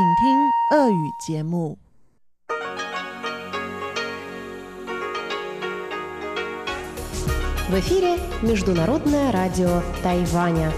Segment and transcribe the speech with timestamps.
[0.00, 1.77] 请听俄语节目。
[7.67, 10.71] В эфире Международное радио Тайваня.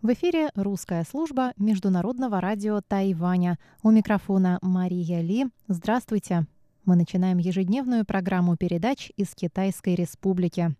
[0.00, 3.58] В эфире русская служба Международного радио Тайваня.
[3.82, 5.46] У микрофона Мария Ли.
[5.66, 6.46] Здравствуйте.
[6.86, 10.74] Мы начинаем ежедневную программу передач из Китайской Республики.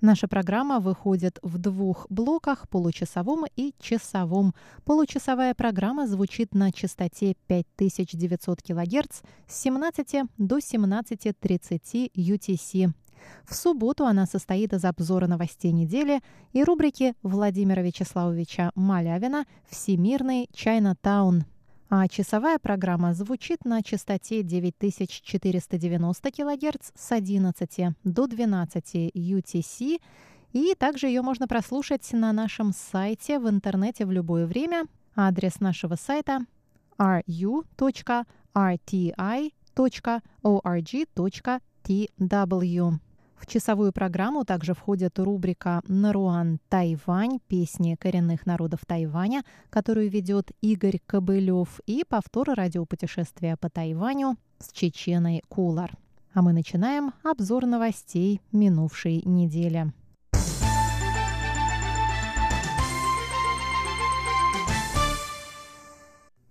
[0.00, 4.54] Наша программа выходит в двух блоках– получасовом и часовом.
[4.84, 12.92] Получасовая программа звучит на частоте 5900 кГц с 17 до 17.30 UTC.
[13.44, 16.20] В субботу она состоит из обзора новостей недели
[16.52, 21.44] и рубрики Владимира Вячеславовича Малявина «Всемирный Чайна-таун».
[21.88, 30.00] А часовая программа звучит на частоте 9490 кГц с 11 до 12 UTC,
[30.52, 34.86] и также ее можно прослушать на нашем сайте в интернете в любое время.
[35.14, 36.40] Адрес нашего сайта
[36.98, 37.76] ru.rti.org.tw.
[43.36, 47.38] В часовую программу также входит рубрика «Наруан Тайвань.
[47.48, 55.42] Песни коренных народов Тайваня», которую ведет Игорь Кобылев, и повтор радиопутешествия по Тайваню с Чеченой
[55.48, 55.96] Кулар.
[56.32, 59.92] А мы начинаем обзор новостей минувшей недели.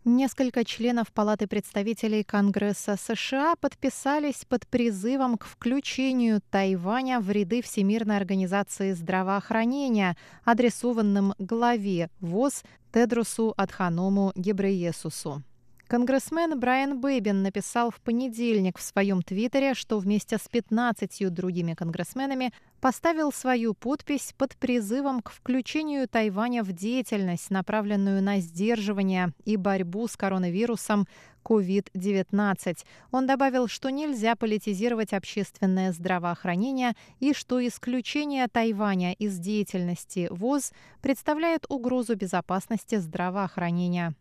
[0.07, 8.17] Несколько членов Палаты представителей Конгресса США подписались под призывом к включению Тайваня в ряды Всемирной
[8.17, 12.61] организации здравоохранения, адресованным главе ВОЗ
[12.91, 15.41] Тедрусу Адханому Гебреесусу.
[15.88, 22.52] Конгрессмен Брайан Бэйбин написал в понедельник в своем твиттере, что вместе с 15 другими конгрессменами
[22.81, 30.08] поставил свою подпись под призывом к включению Тайваня в деятельность, направленную на сдерживание и борьбу
[30.08, 31.08] с коронавирусом
[31.44, 32.78] COVID-19.
[33.11, 40.72] Он добавил, что нельзя политизировать общественное здравоохранение и что исключение Тайваня из деятельности ВОЗ
[41.03, 44.16] представляет угрозу безопасности здравоохранения.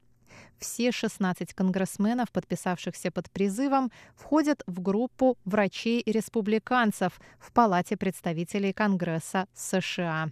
[0.58, 10.30] Все 16 конгрессменов, подписавшихся под призывом, входят в группу врачей-республиканцев в Палате представителей Конгресса США.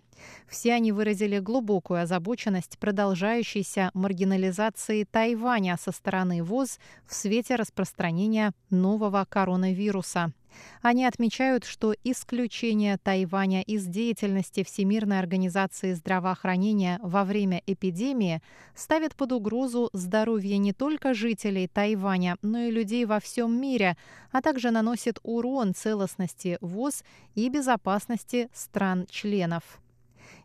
[0.48, 9.26] Все они выразили глубокую озабоченность продолжающейся маргинализации Тайваня со стороны ВОЗ в свете распространения нового
[9.28, 10.32] коронавируса.
[10.80, 18.42] Они отмечают, что исключение Тайваня из деятельности Всемирной организации здравоохранения во время эпидемии
[18.74, 23.96] ставит под угрозу здоровье не только жителей Тайваня, но и людей во всем мире,
[24.30, 27.04] а также наносит урон целостности ВОЗ
[27.34, 29.62] и безопасности стран-членов.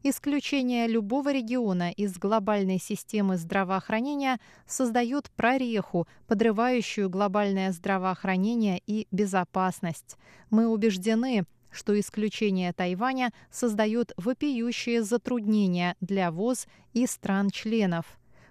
[0.04, 10.18] Исключение любого региона из глобальной системы здравоохранения создает прореху, подрывающую глобальное здравоохранение и безопасность.
[10.50, 18.06] Мы убеждены, что исключение Тайваня создает вопиющие затруднения для ВОЗ и стран-членов.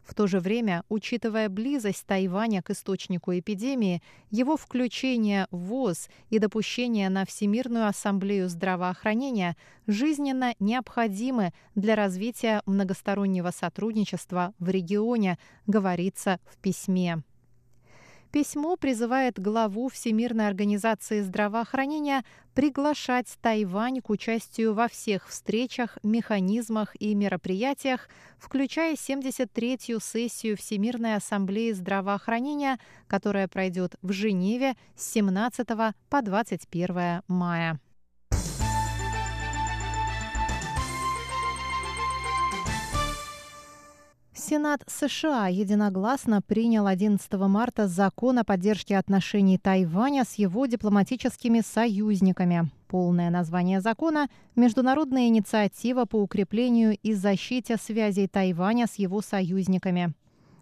[0.06, 6.39] В то же время, учитывая близость Тайваня к источнику эпидемии, его включение в ВОЗ и
[6.39, 9.56] допущение на Всемирную ассамблею здравоохранения
[9.89, 17.22] жизненно необходимы для развития многостороннего сотрудничества в регионе, говорится в письме.
[18.37, 27.15] Письмо призывает главу Всемирной организации здравоохранения приглашать Тайвань к участию во всех встречах, механизмах и
[27.15, 35.67] мероприятиях, включая 73-ю сессию Всемирной ассамблеи здравоохранения, которая пройдет в Женеве с 17
[36.11, 37.81] по 21 мая.
[44.49, 52.71] Сенат США единогласно принял 11 марта закон о поддержке отношений Тайваня с его дипломатическими союзниками.
[52.87, 60.15] Полное название закона– Международная инициатива по укреплению и защите связей Тайваня с его союзниками.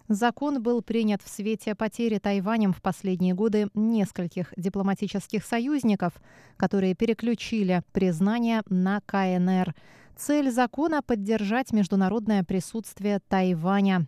[0.09, 6.15] Закон был принят в свете потери Тайванем в последние годы нескольких дипломатических союзников,
[6.57, 9.75] которые переключили признание на КНР–
[10.17, 14.07] Цель закона– поддержать международное присутствие Тайваня.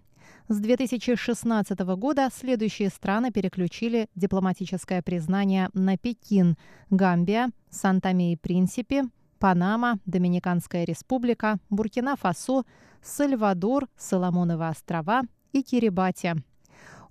[0.49, 6.56] С 2016 года следующие страны переключили дипломатическое признание на Пекин,
[6.91, 9.03] Гамбия, Санта-Ме и Принсипи,
[9.41, 12.64] Панама, Доминиканская республика, Буркина-Фасо,
[13.02, 16.37] Сальвадор, Соломоновы острова и Кирибати.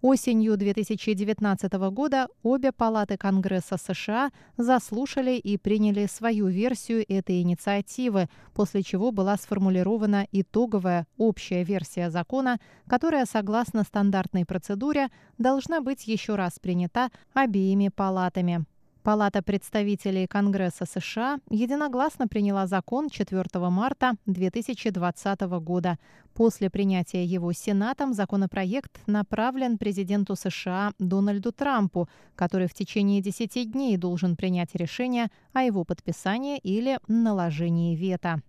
[0.08, 8.84] Осенью 2019 года обе палаты Конгресса США заслушали и приняли свою версию этой инициативы, после
[8.84, 15.08] чего была сформулирована итоговая общая версия закона, которая, согласно стандартной процедуре,
[15.40, 18.64] должна быть еще раз принята обеими палатами.
[19.06, 26.00] Палата представителей Конгресса США единогласно приняла закон 4 марта 2020 года.
[26.34, 33.96] После принятия его Сенатом законопроект направлен президенту США Дональду Трампу, который в течение 10 дней
[33.98, 38.42] должен принять решение о его подписании или наложении вето.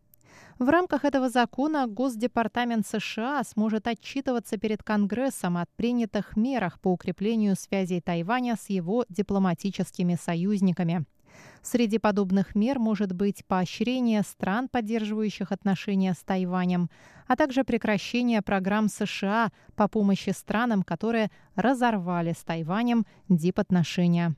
[0.59, 7.57] В рамках этого закона Госдепартамент США сможет отчитываться перед Конгрессом о принятых мерах по укреплению
[7.57, 11.05] связей Тайваня с его дипломатическими союзниками.
[11.63, 16.89] Среди подобных мер может быть поощрение стран, поддерживающих отношения с Тайванем,
[17.27, 24.35] а также прекращение программ США по помощи странам, которые разорвали с Тайванем дипотношения.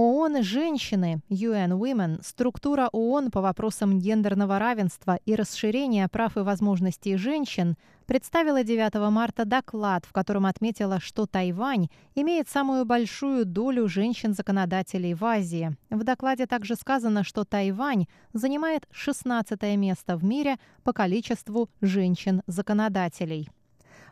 [0.00, 7.16] ООН «Женщины» UN Women, структура ООН по вопросам гендерного равенства и расширения прав и возможностей
[7.16, 7.76] женщин,
[8.06, 15.22] представила 9 марта доклад, в котором отметила, что Тайвань имеет самую большую долю женщин-законодателей в
[15.22, 15.76] Азии.
[15.90, 23.50] В докладе также сказано, что Тайвань занимает 16 место в мире по количеству женщин-законодателей.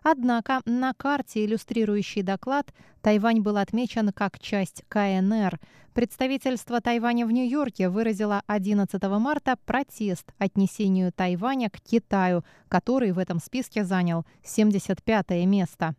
[0.03, 2.73] Однако на карте, иллюстрирующей доклад,
[3.03, 5.59] Тайвань был отмечен как часть КНР.
[5.95, 13.41] Представительство Тайваня в Нью-Йорке выразило 11 марта протест отнесению Тайваня к Китаю, который в этом
[13.41, 15.95] списке занял 75 место.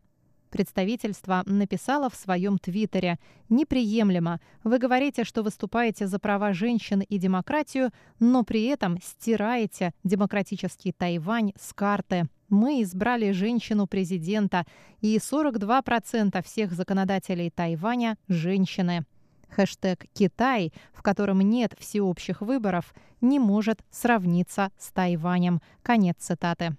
[0.49, 3.19] Представительство написало в своем твиттере
[3.49, 4.39] «Неприемлемо.
[4.63, 11.53] Вы говорите, что выступаете за права женщин и демократию, но при этом стираете демократический Тайвань
[11.59, 12.27] с карты.
[12.49, 14.65] Мы избрали женщину-президента,
[15.01, 19.05] и 42% всех законодателей Тайваня– женщины».
[19.49, 25.61] Хэштег «Китай», в котором нет всеобщих выборов, не может сравниться с Тайванем.
[25.81, 26.77] Конец цитаты.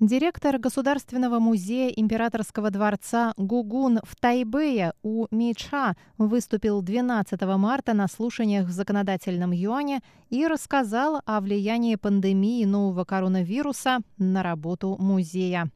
[0.00, 8.66] Директор Государственного музея Императорского дворца Гугун в Тайбэе У Мича выступил 12 марта на слушаниях
[8.66, 10.00] в законодательном юане
[10.30, 15.70] и рассказал о влиянии пандемии нового коронавируса на работу музея.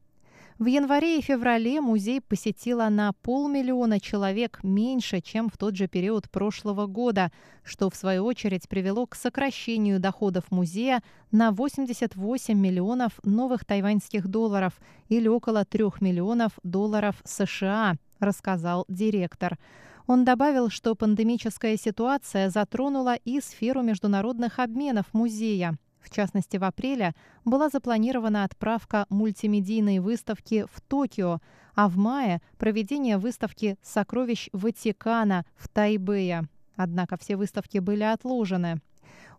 [0.57, 6.29] В январе и феврале музей посетило на полмиллиона человек меньше, чем в тот же период
[6.31, 7.29] прошлого года,
[7.61, 14.79] что в свою очередь привело к сокращению доходов музея на 88 миллионов новых тайваньских долларов
[15.09, 19.59] или около 3 миллионов долларов США, рассказал директор.
[20.07, 25.77] Он добавил, что пандемическая ситуация затронула и сферу международных обменов музея.
[26.05, 27.15] В частности, в апреле
[27.45, 31.39] была запланирована отправка мультимедийной выставки в Токио,
[31.73, 36.43] а в мае– проведение выставки «Сокровищ Ватикана» в Тайбэе.
[36.75, 38.81] Однако все выставки были отложены.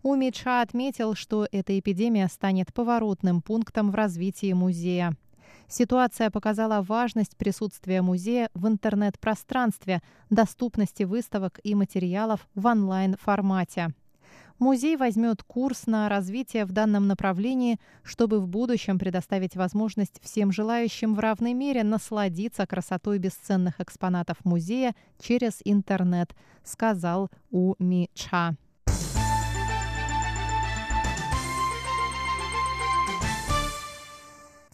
[0.03, 5.17] Умича отметил, что эта эпидемия станет поворотным пунктом в развитии музея.
[5.69, 13.95] Ситуация показала важность присутствия музея в интернет-пространстве, доступности выставок и материалов в онлайн-формате.
[14.59, 21.15] Музей возьмет курс на развитие в данном направлении, чтобы в будущем предоставить возможность всем желающим
[21.15, 28.57] в равной мере насладиться красотой бесценных экспонатов музея через интернет, сказал У Ми Ча.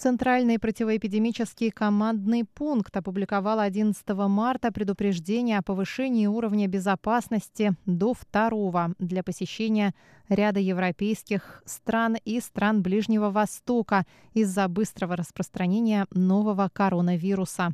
[0.03, 9.23] Центральный противоэпидемический командный пункт опубликовал 11 марта предупреждение о повышении уровня безопасности до второго для
[9.23, 9.95] посещения
[10.29, 14.05] ряда европейских стран и стран Ближнего Востока
[14.35, 17.73] из-за быстрого распространения нового коронавируса.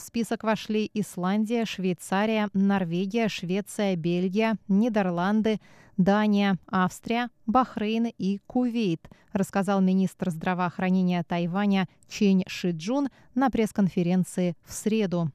[0.00, 5.60] В список вошли Исландия, Швейцария, Норвегия, Швеция, Бельгия, Нидерланды,
[5.98, 15.32] Дания, Австрия, Бахрейн и Кувейт, рассказал министр здравоохранения Тайваня Чень Шиджун на пресс-конференции в среду.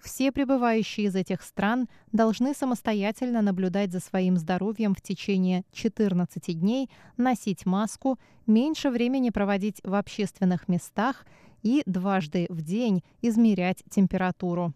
[0.00, 6.90] Все прибывающие из этих стран должны самостоятельно наблюдать за своим здоровьем в течение 14 дней,
[7.16, 11.24] носить маску, меньше времени проводить в общественных местах
[11.62, 14.72] и дважды в день измерять температуру.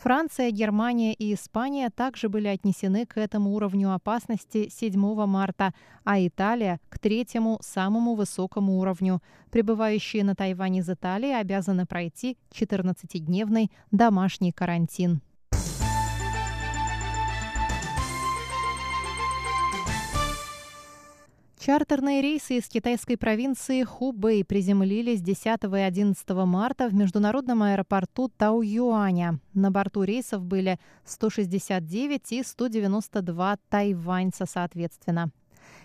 [0.00, 5.74] Франция, Германия и Испания также были отнесены к этому уровню опасности 7 марта,
[6.04, 9.20] а Италия– к третьему, самому высокому уровню.
[9.50, 15.20] Прибывающие на Тайвань из Италии обязаны пройти 14-дневный домашний карантин.
[21.60, 29.40] Чартерные рейсы из китайской провинции Хубэй приземлились 10 и 11 марта в международном аэропорту Тау-Юаня.
[29.52, 35.32] На борту рейсов были 169 и 192 тайваньца соответственно.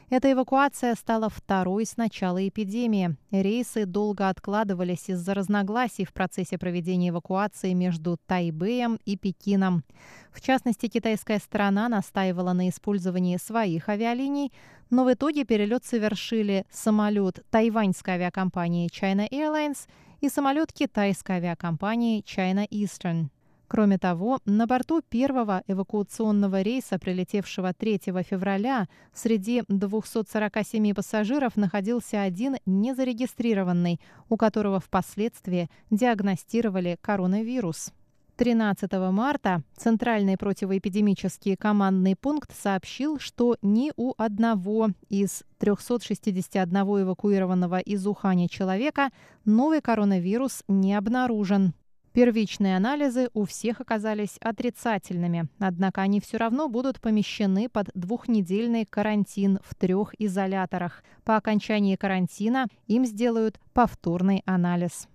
[0.09, 3.17] Эта эвакуация стала второй с начала эпидемии.
[3.31, 9.83] Рейсы долго откладывались из-за разногласий в процессе проведения эвакуации между Тайбэем и Пекином.
[10.31, 14.53] В частности, китайская сторона настаивала на использовании своих авиалиний,
[14.89, 19.87] но в итоге перелет совершили самолет тайваньской авиакомпании China Airlines
[20.21, 23.27] и самолет китайской авиакомпании China Eastern.
[23.67, 27.99] Кроме того, на борту первого эвакуационного рейса, прилетевшего 3
[28.29, 33.99] февраля, среди 247 пассажиров находился один незарегистрированный,
[34.29, 37.91] у которого впоследствии диагностировали коронавирус.
[38.37, 48.05] 13 марта Центральный противоэпидемический командный пункт сообщил, что ни у одного из 361 эвакуированного из
[48.05, 49.09] Уханя человека
[49.45, 51.73] новый коронавирус не обнаружен.
[52.11, 59.59] Первичные анализы у всех оказались отрицательными, однако они все равно будут помещены под двухнедельный карантин
[59.63, 61.03] в трех изоляторах.
[61.23, 65.07] По окончании карантина им сделают повторный анализ.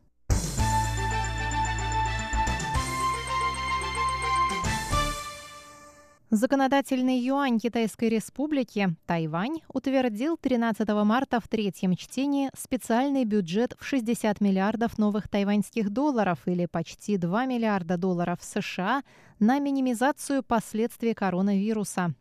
[6.32, 14.40] Законодательный юань Китайской Республики Тайвань утвердил 13 марта в третьем чтении специальный бюджет в 60
[14.40, 19.02] миллиардов новых тайваньских долларов или почти 2 миллиарда долларов США
[19.40, 22.14] на минимизацию последствий коронавируса.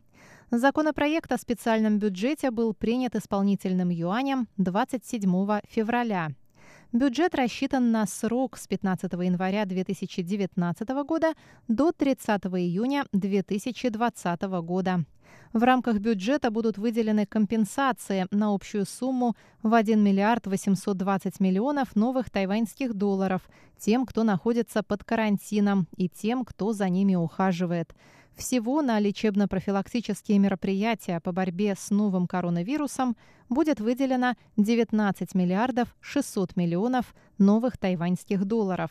[0.50, 6.30] Законопроект о специальном бюджете был принят исполнительным юанем 27 февраля.
[6.92, 11.34] Бюджет рассчитан на срок с 15 января 2019 года
[11.68, 15.04] до 30 июня 2020 года.
[15.52, 22.28] В рамках бюджета будут выделены компенсации на общую сумму в 1 миллиард 820 миллионов новых
[22.28, 27.94] тайваньских долларов тем, кто находится под карантином и тем, кто за ними ухаживает.
[28.40, 33.14] Всего на лечебно-профилактические мероприятия по борьбе с новым коронавирусом
[33.50, 38.90] будет выделено 19 миллиардов 600 миллионов новых тайваньских долларов.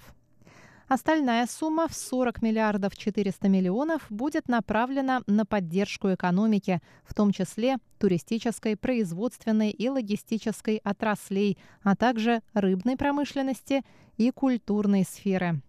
[0.88, 7.78] Остальная сумма в 40 миллиардов 400 миллионов будет направлена на поддержку экономики, в том числе
[7.98, 13.82] туристической, производственной и логистической отраслей, а также рыбной промышленности
[14.18, 15.64] и культурной сферы.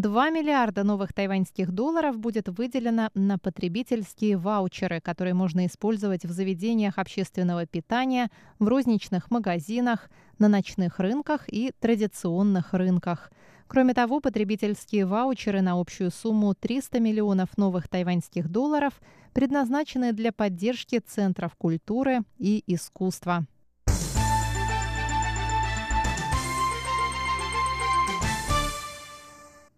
[0.00, 6.98] 2 миллиарда новых тайваньских долларов будет выделено на потребительские ваучеры, которые можно использовать в заведениях
[6.98, 13.32] общественного питания, в розничных магазинах, на ночных рынках и традиционных рынках.
[13.66, 19.00] Кроме того, потребительские ваучеры на общую сумму 300 миллионов новых тайваньских долларов
[19.34, 23.46] предназначены для поддержки центров культуры и искусства.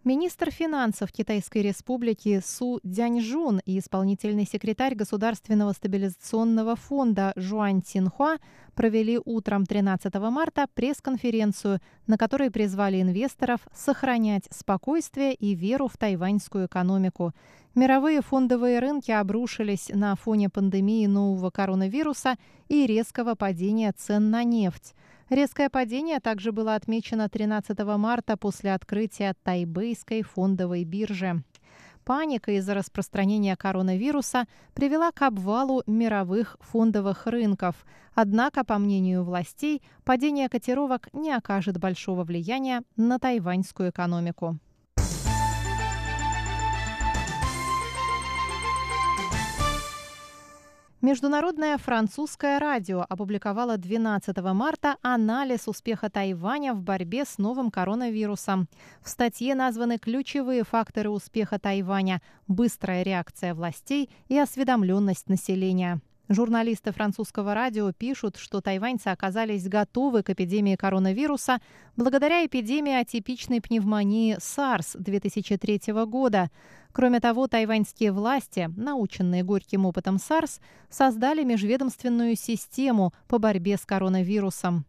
[0.02, 8.38] Министр финансов Китайской Республики Су Дяньжун и исполнительный секретарь Государственного стабилизационного фонда Жуань Цинхуа
[8.74, 16.64] провели утром 13 марта пресс-конференцию, на которой призвали инвесторов сохранять спокойствие и веру в тайваньскую
[16.64, 17.34] экономику.
[17.74, 22.36] Мировые фондовые рынки обрушились на фоне пандемии нового коронавируса
[22.68, 24.94] и резкого падения цен на нефть.
[25.30, 31.44] Резкое падение также было отмечено 13 марта после открытия тайбэйской фондовой биржи.
[32.04, 37.76] Паника из-за распространения коронавируса привела к обвалу мировых фондовых рынков.
[38.12, 44.58] Однако, по мнению властей, падение котировок не окажет большого влияния на тайваньскую экономику.
[51.02, 58.68] Международное французское радио опубликовало 12 марта анализ успеха Тайваня в борьбе с новым коронавирусом.
[59.00, 66.02] В статье названы ключевые факторы успеха Тайваня– быстрая реакция властей и осведомленность населения.
[66.32, 71.58] Журналисты французского радио пишут, что тайваньцы оказались готовы к эпидемии коронавируса
[71.96, 76.48] благодаря эпидемии атипичной пневмонии SARS 2003 года.
[76.92, 84.84] Кроме того, тайваньские власти, наученные горьким опытом SARS, создали межведомственную систему по борьбе с коронавирусом.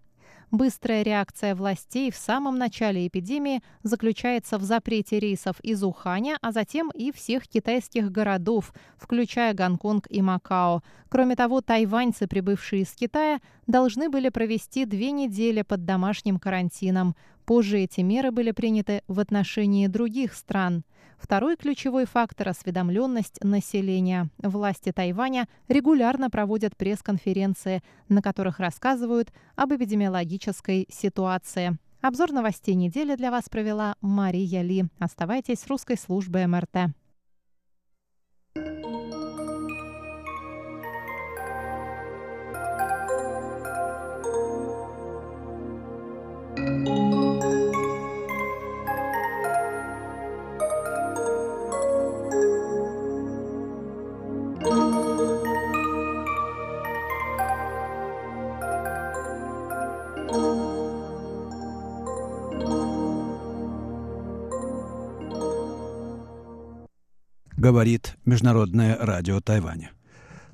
[0.52, 6.92] Быстрая реакция властей в самом начале эпидемии заключается в запрете рейсов из Уханя, а затем
[6.94, 10.84] и всех китайских городов, включая Гонконг и Макао.
[11.08, 17.16] Кроме того, тайваньцы, прибывшие из Китая, должны были провести две недели под домашним карантином.
[17.46, 20.84] Позже эти меры были приняты в отношении других стран.
[21.18, 24.30] Второй ключевой фактор– осведомленность населения.
[24.40, 31.78] Власти Тайваня регулярно проводят пресс-конференции, на которых рассказывают об эпидемиологической ситуации.
[32.02, 34.86] Обзор новостей недели для вас провела Мария Ли.
[34.98, 36.96] Оставайтесь с русской службой МРТ.
[67.62, 69.92] Говорит Международное радио Тайваня.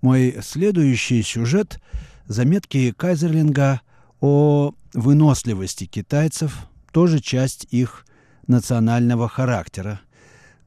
[0.00, 1.80] Мой следующий сюжет–
[2.30, 3.80] заметки Кайзерлинга
[4.20, 8.06] о выносливости китайцев, тоже часть их
[8.46, 10.00] национального характера,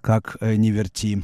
[0.01, 1.23] как э, не верти.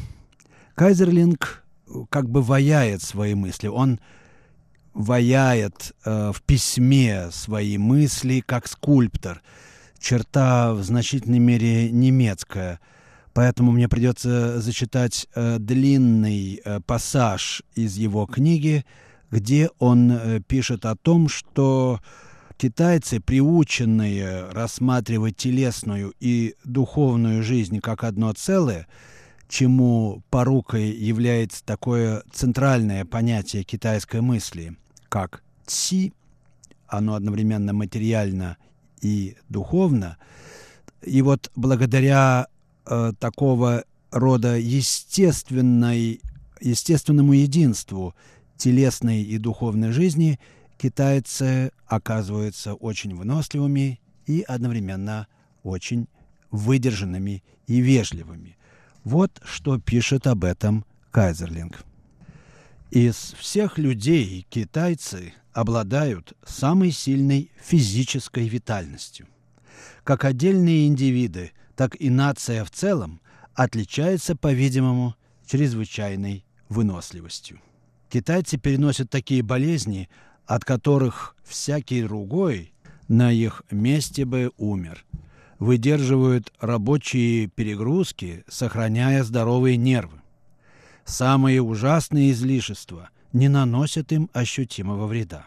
[0.76, 1.66] Кайзерлинг
[2.10, 3.68] как бы ваяет свои мысли.
[3.68, 4.00] Он
[4.94, 9.42] ваяет э, в письме свои мысли как скульптор.
[10.00, 12.80] Черта в значительной мере немецкая.
[13.34, 18.86] Поэтому мне придется зачитать э, длинный э, пассаж из его книги,
[19.32, 22.02] где он э, пишет о том, что
[22.58, 28.88] китайцы, приученные рассматривать телесную и духовную жизнь как одно целое,
[29.48, 34.76] чему порукой является такое центральное понятие китайской мысли–
[35.10, 36.14] как ци,
[36.88, 38.58] оно одновременно материально
[39.02, 40.18] и духовно.
[41.02, 42.48] И вот благодаря
[42.86, 46.22] э, такого рода естественной,
[46.60, 48.16] естественному единству
[48.58, 50.40] телесной и духовной жизни
[50.78, 55.28] китайцы оказываются очень выносливыми и одновременно
[55.64, 56.08] очень
[56.52, 58.58] выдержанными и вежливыми.
[59.04, 61.84] Вот что пишет об этом Кайзерлинг.
[62.92, 69.28] Из всех людей китайцы обладают самой сильной физической витальностью.
[70.06, 73.20] Как отдельные индивиды, так и нация в целом
[73.56, 77.60] отличается, по-видимому, чрезвычайной выносливостью.
[78.10, 80.10] Китайцы переносят такие болезни,
[80.46, 82.74] от которых всякий другой
[83.10, 85.04] на их месте бы умер.
[85.60, 90.22] Выдерживают рабочие перегрузки, сохраняя здоровые нервы.
[91.04, 95.46] Самые ужасные излишества не наносят им ощутимого вреда.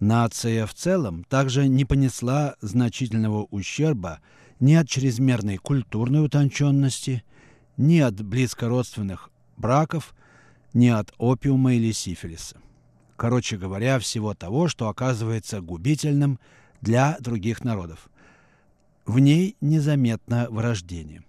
[0.00, 4.20] Нация в целом также не понесла значительного ущерба
[4.58, 7.22] ни от чрезмерной культурной утонченности,
[7.76, 10.14] ни от близкородственных браков,
[10.72, 12.56] ни от опиума или сифилиса.
[13.16, 16.38] Короче говоря, всего того, что оказывается губительным
[16.80, 18.08] для других народов.
[19.04, 21.22] В ней незаметно вырождение.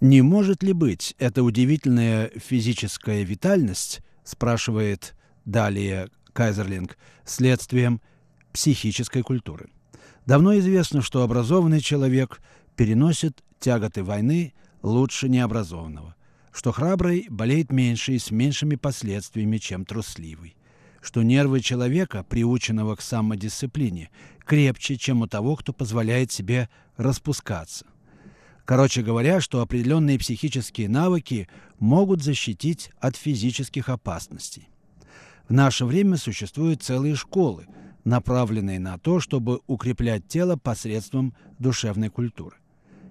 [0.00, 8.00] Не может ли быть эта удивительная физическая витальность, спрашивает далее Кайзерлинг, следствием
[8.52, 9.70] психической культуры?
[10.26, 12.40] Давно известно, что образованный человек
[12.76, 16.14] переносит тяготы войны лучше необразованного,
[16.52, 20.56] что храбрый болеет меньше и с меньшими последствиями, чем трусливый,
[21.00, 24.10] что нервы человека, приученного к самодисциплине,
[24.44, 27.86] крепче, чем у того, кто позволяет себе распускаться–
[28.70, 31.48] Короче говоря, что определенные психические навыки
[31.80, 34.68] могут защитить от физических опасностей.
[35.48, 37.66] В наше время существуют целые школы,
[38.04, 42.58] направленные на то, чтобы укреплять тело посредством душевной культуры.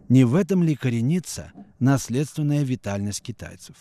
[0.08, 3.76] Не в этом ли коренится наследственная витальность китайцев?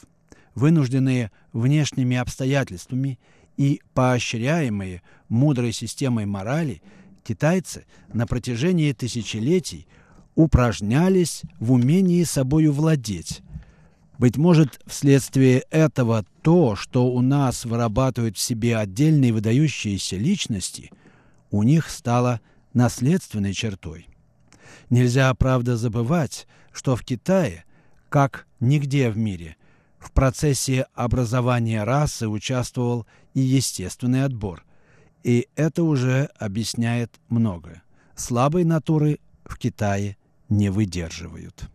[0.56, 3.20] Вынужденные внешними обстоятельствами
[3.56, 6.82] и поощряемые мудрой системой морали,
[7.22, 9.86] китайцы на протяжении тысячелетий–
[10.38, 13.42] упражнялись в умении собою владеть.
[14.18, 20.92] Быть может, вследствие этого то, что у нас вырабатывают в себе отдельные выдающиеся личности,
[21.50, 22.40] у них стало
[22.72, 24.06] наследственной чертой.
[24.90, 27.64] Нельзя, правда, забывать, что в Китае,
[28.08, 29.56] как нигде в мире,
[29.98, 34.64] в процессе образования расы участвовал и естественный отбор.
[35.24, 37.82] И это уже объясняет многое.
[38.14, 40.16] Слабой натуры в Китае
[40.48, 41.68] не выдерживают.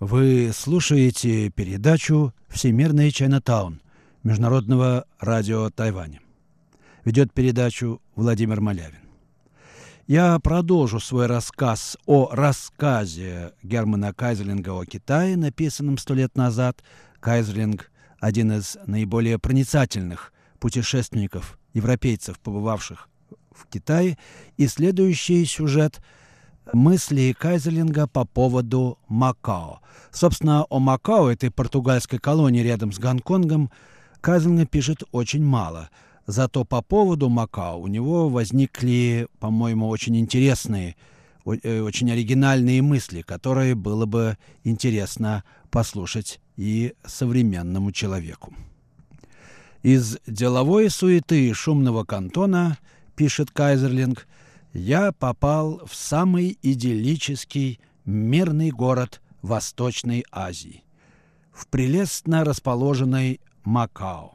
[0.00, 3.80] Вы слушаете передачу «Всемирный Чайнатаун»
[4.22, 6.20] Международного радио Тайваня.
[7.04, 9.00] Ведет передачу Владимир Малявин.
[10.06, 16.82] Я продолжу свой рассказ о рассказе Германа Кайзерлинга о Китае, написанном сто лет назад.
[17.20, 23.08] Кайзерлинг– один из наиболее проницательных путешественников, европейцев, побывавших
[23.52, 24.18] в Китае.
[24.58, 26.02] И следующий сюжет–
[26.74, 29.80] мысли Кайзерлинга по поводу Макао.
[30.10, 33.70] Собственно, о Макао, этой португальской колонии рядом с Гонконгом,
[34.20, 35.90] Кайзерлинг пишет очень мало.
[36.26, 40.96] Зато по поводу Макао у него возникли, по-моему, очень интересные,
[41.44, 48.54] э, очень оригинальные мысли, которые было бы интересно послушать и современному человеку.
[49.82, 52.78] Из деловой суеты шумного кантона,
[53.16, 54.26] пишет Кайзерлинг,
[54.74, 60.84] я попал в самый идиллический мирный город Восточной Азии,
[61.52, 64.34] в прелестно расположенной Макао.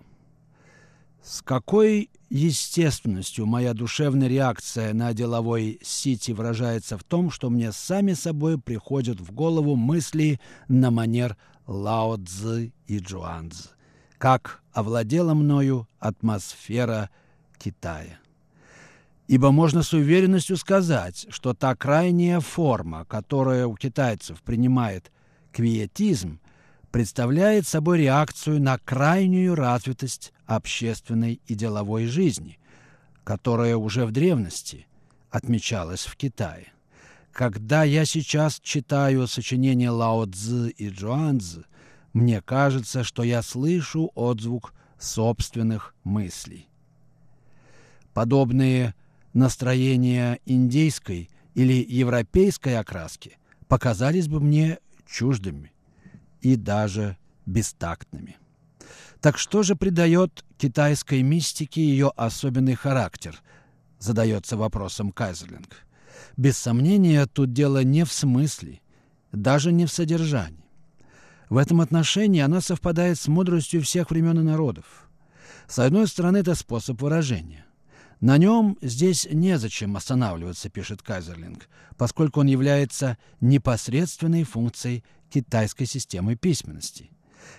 [1.22, 8.14] С какой естественностью моя душевная реакция на деловой сити выражается в том, что мне сами
[8.14, 11.36] собой приходят в голову мысли на манер
[11.68, 13.72] Лао Цзы и Джуанцзы,
[14.18, 17.10] как овладела мною атмосфера
[17.58, 18.20] Китая.
[19.28, 25.12] Ибо можно с уверенностью сказать, что та крайняя форма, которая у китайцев принимает
[25.52, 26.40] квиетизм,
[26.96, 32.58] представляет собой реакцию на крайнюю развитость общественной и деловой жизни,
[33.26, 34.88] которая уже в древности
[35.30, 36.68] отмечалась в Китае.
[37.34, 41.66] Когда я сейчас читаю сочинения Лао Цзы и Джуанцзы,
[42.14, 46.70] мне кажется, что я слышу отзвук собственных мыслей.
[48.14, 48.96] Подобные
[49.34, 55.75] настроения индейской или европейской окраски показались бы мне чуждыми
[56.46, 58.38] и даже бестактными.
[59.20, 63.42] Так что же придает китайской мистике ее особенный характер?
[63.98, 65.70] Задается вопросом Кайзерлинг.
[66.38, 68.80] Без сомнения, тут дело не в смысле,
[69.32, 70.70] даже не в содержании.
[71.50, 75.10] В этом отношении она совпадает с мудростью всех времен и народов.
[75.68, 77.66] С одной стороны, это способ выражения.
[78.22, 87.12] На нем здесь незачем останавливаться, пишет Кайзерлинг, поскольку он является непосредственной функцией китайской системы письменности.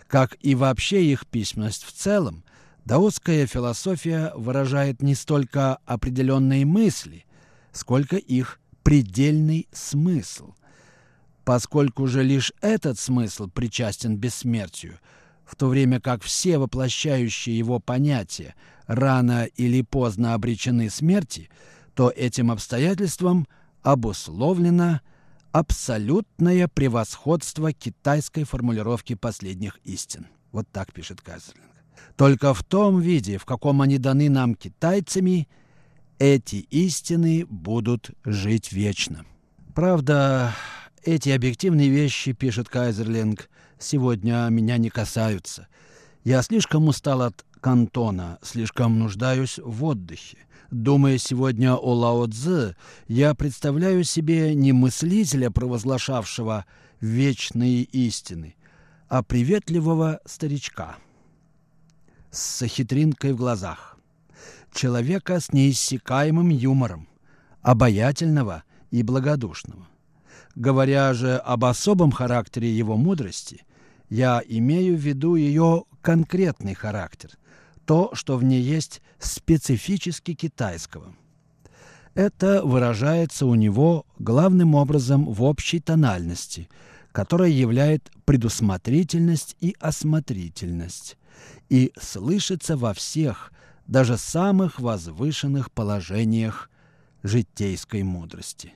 [0.07, 2.45] Как и вообще их письменность в целом,
[2.85, 7.27] даосская философия выражает не столько определенные мысли,
[7.73, 10.55] сколько их предельный смысл.
[11.45, 14.99] Поскольку же лишь этот смысл причастен бессмертию,
[15.47, 18.55] в то время как все воплощающие его понятия
[18.87, 21.49] рано или поздно обречены смерти,
[21.95, 23.47] то этим обстоятельством
[23.83, 25.01] обусловлено
[25.53, 30.27] абсолютное превосходство китайской формулировки последних истин.
[30.53, 31.71] Вот так пишет Кайзерлинг.
[32.17, 35.49] Только в том виде, в каком они даны нам китайцами,
[36.19, 39.25] эти истины будут жить вечно.
[39.75, 40.55] Правда,
[41.05, 45.69] эти объективные вещи, пишет Кайзерлинг, сегодня меня не касаются.
[46.25, 50.39] Я слишком устал от кантона, слишком нуждаюсь в отдыхе.
[50.71, 52.75] Думая сегодня о Лао Цзы,
[53.07, 56.67] я представляю себе не мыслителя, провозглашавшего
[57.01, 58.57] вечные истины,
[59.09, 60.97] а приветливого старичка
[62.31, 63.97] с хитринкой в глазах,
[64.73, 67.09] человека с неиссякаемым юмором,
[67.63, 69.89] обаятельного и благодушного.
[70.55, 73.66] Говоря же об особом характере его мудрости,
[74.09, 77.31] я имею в виду ее конкретный характер–
[77.87, 81.15] то, что в ней есть специфически китайского.
[82.15, 86.69] Это выражается у него главным образом в общей тональности,
[87.13, 91.17] которая являет предусмотрительность и осмотрительность,
[91.69, 93.53] и слышится во всех,
[93.87, 96.71] даже самых возвышенных положениях
[97.23, 98.75] житейской мудрости.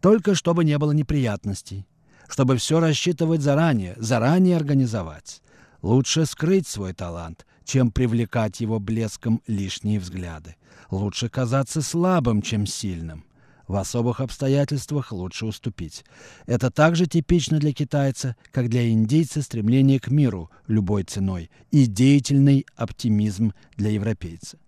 [0.00, 1.86] Только чтобы не было неприятностей,
[2.30, 5.42] чтобы все рассчитывать заранее, заранее организовать.
[5.82, 10.56] Лучше скрыть свой талант, чем привлекать его блеском лишние взгляды.
[10.90, 13.24] Лучше казаться слабым, чем сильным.
[13.66, 16.04] В особых обстоятельствах лучше уступить.
[16.46, 22.66] Это также типично для китайца, как для индейца стремление к миру любой ценой и деятельный
[22.76, 24.58] оптимизм для европейца.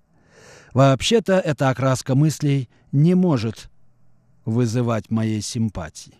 [0.72, 3.70] Вообще-то эта окраска мыслей не может
[4.44, 6.14] вызывать моей симпатии,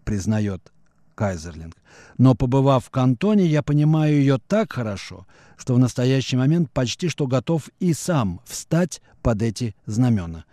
[0.00, 0.72] признает
[1.14, 1.76] Кайзерлинг.
[2.18, 7.26] Но побывав в кантоне, я понимаю ее так хорошо, что в настоящий момент почти что
[7.26, 10.44] готов и сам встать под эти знамена.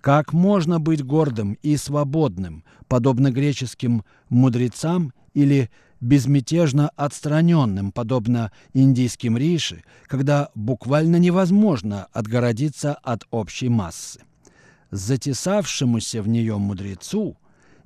[0.00, 9.84] Как можно быть гордым и свободным, подобно греческим мудрецам или безмятежно отстраненным, подобно индийским риши,
[10.06, 14.20] когда буквально невозможно отгородиться от общей массы.
[14.90, 17.36] Затесавшемуся в нее мудрецу,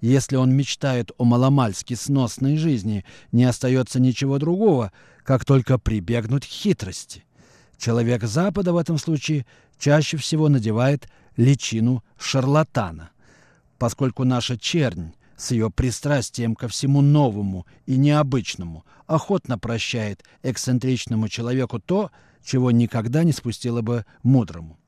[0.04, 6.50] если он мечтает о маломальски сносной жизни, не остается ничего другого, как только прибегнуть к
[6.50, 7.24] хитрости.
[7.78, 9.46] Человек Запада в этом случае
[9.78, 13.12] чаще всего надевает личину шарлатана,
[13.78, 21.80] поскольку наша чернь с ее пристрастием ко всему новому и необычному охотно прощает эксцентричному человеку
[21.80, 22.10] то,
[22.44, 24.78] чего никогда не спустила бы мудрому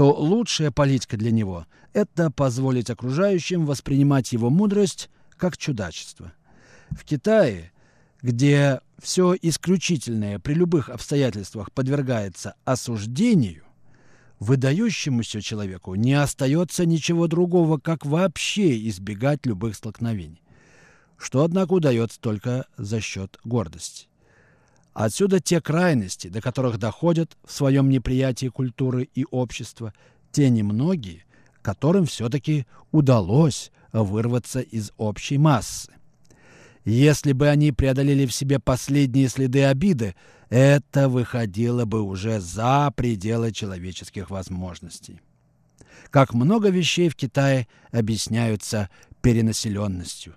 [0.00, 6.32] то лучшая политика для него– это позволить окружающим воспринимать его мудрость как чудачество.
[6.92, 7.70] В Китае,
[8.22, 13.64] где все исключительное при любых обстоятельствах подвергается осуждению,
[14.38, 20.42] выдающемуся человеку не остается ничего другого, как вообще избегать любых столкновений,
[21.18, 24.06] что, однако, удается только за счет гордости.
[24.92, 29.94] Отсюда те крайности, до которых доходят в своем неприятии культуры и общества,
[30.32, 31.24] те немногие,
[31.62, 35.92] которым все-таки удалось вырваться из общей массы.
[36.84, 40.14] Если бы они преодолели в себе последние следы обиды,
[40.48, 45.20] это выходило бы уже за пределы человеческих возможностей.
[46.10, 48.88] Как много вещей в Китае объясняются
[49.20, 50.34] перенаселенностью.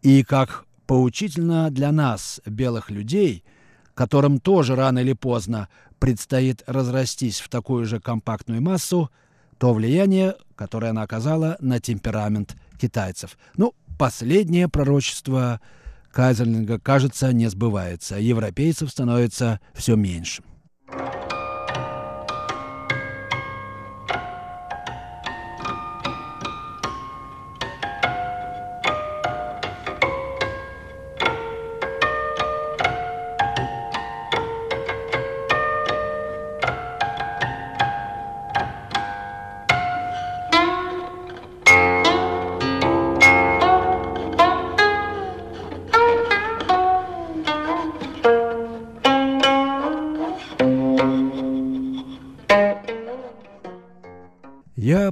[0.00, 3.44] И как поучительно для нас, белых людей,
[3.94, 9.10] которым тоже рано или поздно предстоит разрастись в такую же компактную массу,
[9.58, 13.38] то влияние, которое она оказала на темперамент китайцев.
[13.56, 15.60] Ну, последнее пророчество
[16.10, 18.16] Кайзерлинга, кажется, не сбывается.
[18.16, 20.42] Европейцев становится все меньше.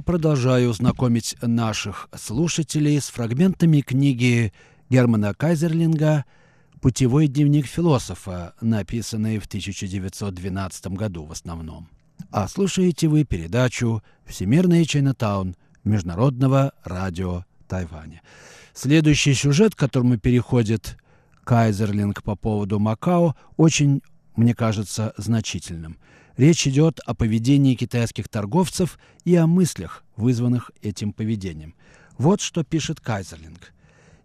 [0.05, 4.53] Продолжаю знакомить наших слушателей с фрагментами книги
[4.89, 6.25] Германа Кайзерлинга
[6.81, 11.89] «Путевой дневник философа», написанный в 1912 году в основном.
[12.31, 18.21] А слушаете вы передачу «Всемирный Чайнатаун» Международного радио Тайваня.
[18.73, 20.97] Следующий сюжет, к которому переходит
[21.43, 24.01] Кайзерлинг по поводу Макао, очень,
[24.35, 25.97] мне кажется, значительным–
[26.37, 31.75] Речь идет о поведении китайских торговцев и о мыслях, вызванных этим поведением.
[32.17, 33.73] Вот что пишет Кайзерлинг.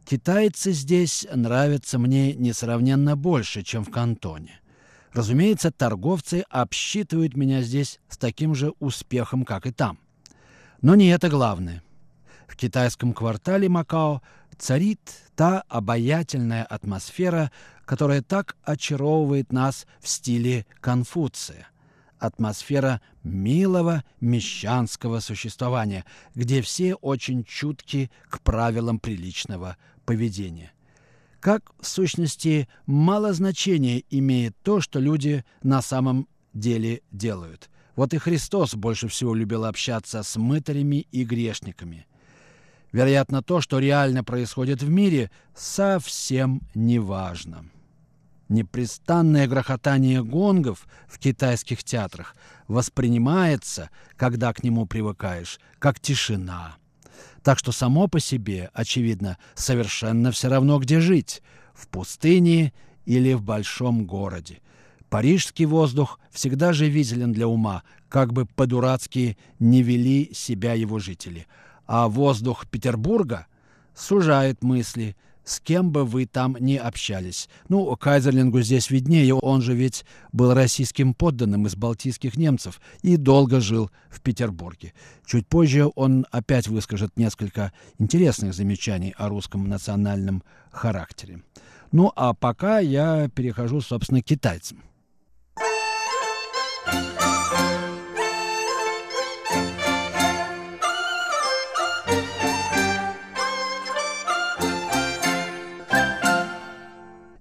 [0.05, 4.61] «Китайцы здесь нравятся мне несравненно больше, чем в Кантоне.
[5.13, 9.99] Разумеется, торговцы обсчитывают меня здесь с таким же успехом, как и там.
[10.83, 11.83] Но не это главное.
[12.47, 14.23] В китайском квартале Макао
[14.57, 15.01] царит
[15.35, 17.51] та обаятельная атмосфера,
[17.85, 21.67] которая так очаровывает нас в стиле Конфуция–
[22.19, 30.73] атмосфера милого мещанского существования, где все очень чутки к правилам приличного поведения.
[31.41, 37.71] Как, в сущности, мало значения имеет то, что люди на самом деле делают.
[37.95, 42.07] Вот и Христос больше всего любил общаться с мытарями и грешниками.
[42.93, 47.67] Вероятно, то, что реально происходит в мире, совсем не важно.
[48.49, 52.37] Непрестанное грохотание гонгов в китайских театрах
[52.69, 56.77] воспринимается, когда к нему привыкаешь, как тишина.
[57.43, 61.43] Так что само по себе, очевидно, совершенно все равно, где жить–
[61.77, 62.73] в пустыне
[63.05, 64.61] или в большом городе.
[65.09, 71.47] Парижский воздух всегда живителен для ума, как бы по-дурацки не вели себя его жители.
[71.87, 73.47] А воздух Петербурга
[73.95, 77.49] сужает мысли, с кем бы вы там ни общались.
[77.69, 83.61] Ну, Кайзерлингу здесь виднее, он же ведь был российским подданным из балтийских немцев и долго
[83.61, 84.93] жил в Петербурге.
[85.25, 91.43] Чуть позже он опять выскажет несколько интересных замечаний о русском национальном характере.
[91.93, 94.83] Ну, а пока я перехожу, собственно, к китайцам.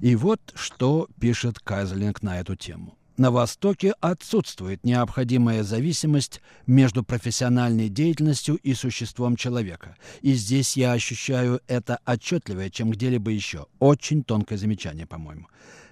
[0.06, 2.96] И вот что пишет Кайзлинг на эту тему.
[3.18, 9.96] На Востоке отсутствует необходимая зависимость между профессиональной деятельностью и существом человека.
[10.22, 13.66] И здесь я ощущаю это отчетливее, чем где-либо еще.
[13.80, 15.48] Очень тонкое замечание, по-моему.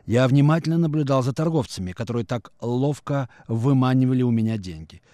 [0.05, 5.01] Я внимательно наблюдал за торговцами, которые так ловко выманивали у меня деньги–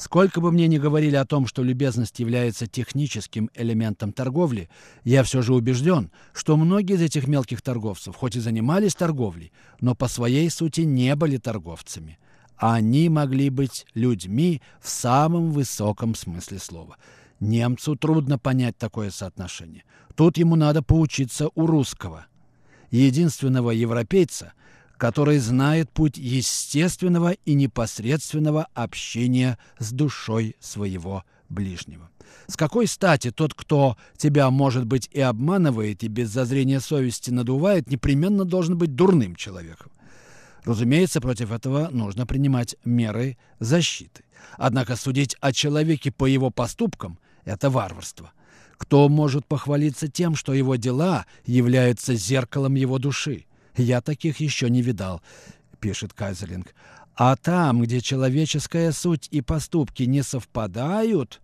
[0.00, 4.70] Сколько бы мне ни говорили о том, что любезность является техническим элементом торговли,
[5.04, 9.94] я все же убежден, что многие из этих мелких торговцев, хоть и занимались торговлей, но
[9.94, 12.18] по своей сути не были торговцами.
[12.56, 16.96] Они могли быть людьми в самом высоком смысле слова.
[17.38, 19.84] Немцу трудно понять такое соотношение.
[20.14, 22.24] Тут ему надо поучиться у русского.
[22.90, 24.54] Единственного европейца,
[25.00, 32.10] который знает путь естественного и непосредственного общения с душой своего ближнего.
[32.48, 37.88] С какой стати тот, кто тебя, может быть, и обманывает, и без зазрения совести надувает,
[37.88, 39.90] непременно должен быть дурным человеком?
[40.64, 44.24] Разумеется, против этого нужно принимать меры защиты.
[44.58, 48.32] Однако судить о человеке по его поступкам– это варварство.
[48.76, 53.46] Кто может похвалиться тем, что его дела являются зеркалом его души?
[53.80, 55.22] Я таких еще не видал,
[55.80, 56.74] пишет Кайзерлинг.
[57.16, 61.40] А там, где человеческая суть и поступки не совпадают,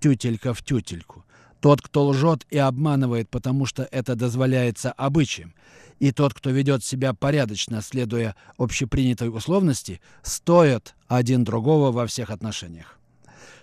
[0.00, 1.24] тютелька в тютельку.
[1.60, 5.54] Тот, кто лжет и обманывает, потому что это дозволяется обычаем,
[5.98, 12.98] и тот, кто ведет себя порядочно, следуя общепринятой условности, стоят один другого во всех отношениях.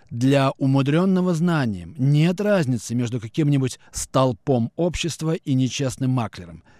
[0.09, 6.63] Для умудренного знанием нет разницы между каким-нибудь столпом общества и нечестным маклером–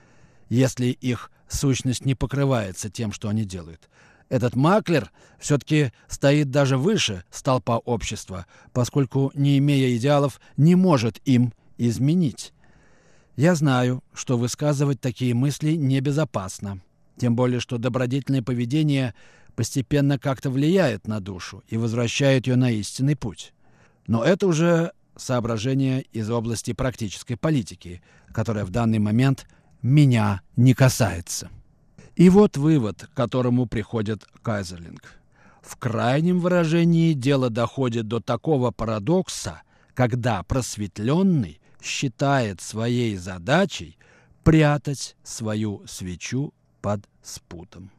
[0.54, 3.90] если их сущность не покрывается тем, что они делают.
[4.30, 11.54] Этот маклер все-таки стоит даже выше столпа общества, поскольку, не имея идеалов, не может им
[11.78, 12.54] изменить.
[13.36, 16.82] Я знаю, что высказывать такие мысли небезопасно,
[17.18, 19.16] тем более что добродетельное поведение
[19.56, 23.54] постепенно как-то влияет на душу и возвращает ее на истинный путь.
[24.06, 29.48] Но это уже соображение из области практической политики, которая в данный момент–
[29.84, 31.50] меня не касается.
[32.16, 35.20] И вот вывод, к которому приходит Кайзерлинг.
[35.62, 39.62] В крайнем выражении дело доходит до такого парадокса,
[39.94, 43.98] когда просветленный считает своей задачей
[44.44, 47.92] прятать свою свечу под спутом.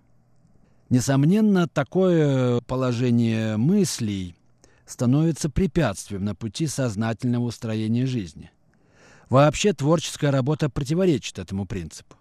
[0.90, 4.36] Несомненно, такое положение мыслей
[4.86, 8.50] становится препятствием на пути сознательного устроения жизни.
[9.28, 12.16] Вообще творческая работа противоречит этому принципу.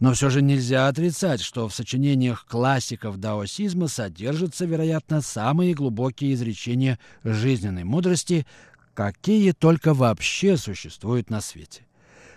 [0.00, 6.98] Но все же нельзя отрицать, что в сочинениях классиков даосизма содержатся, вероятно, самые глубокие изречения
[7.24, 8.46] жизненной мудрости,
[8.94, 11.82] какие только вообще существуют на свете.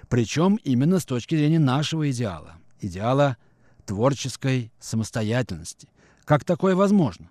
[0.10, 3.38] Причем именно с точки зрения нашего идеала, идеала
[3.86, 5.88] творческой самостоятельности.
[6.26, 7.30] Как такое возможно?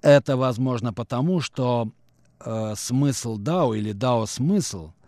[0.00, 1.90] Это возможно потому, что
[2.38, 4.92] э, смысл дао или дао-смысл–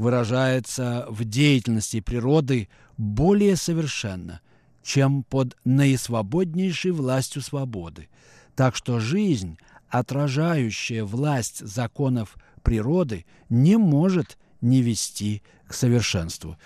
[0.00, 4.40] выражается в деятельности природы более совершенно,
[4.82, 8.08] чем под наисвободнейшей властью свободы.
[8.56, 9.58] Так что жизнь,
[9.90, 16.56] отражающая власть законов природы, не может не вести к совершенству.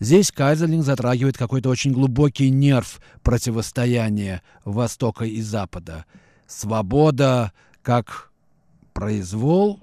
[0.00, 6.06] Здесь Кайзерлинг затрагивает какой-то очень глубокий нерв противостояния Востока и Запада.
[6.46, 8.32] Свобода как
[8.94, 9.78] произвол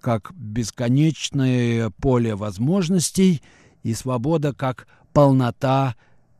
[0.00, 3.42] как бесконечное поле возможностей
[3.82, 5.96] и свобода как полнота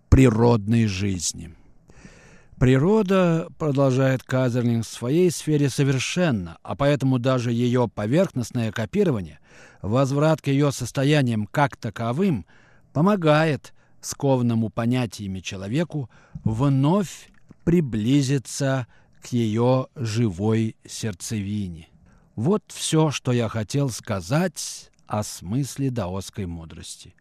[0.08, 1.54] природной жизни.
[2.58, 9.38] Природа, продолжает Казерлинг, в своей сфере совершенна, а поэтому даже ее поверхностное копирование,
[9.80, 12.44] возврат к ее состояниям как таковым,
[12.92, 16.10] помогает скованному понятиями человеку
[16.44, 17.30] вновь
[17.64, 18.86] приблизиться
[19.22, 21.89] к ее живой сердцевине.
[22.40, 27.14] Вот все, что я хотел сказать о смысле даосской мудрости.